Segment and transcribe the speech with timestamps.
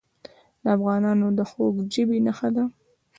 [0.63, 2.63] د افغانانو د خوږ ژبۍ نښه ده.